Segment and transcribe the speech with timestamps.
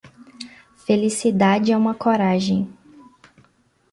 [0.77, 2.67] Felicidade é uma coragem.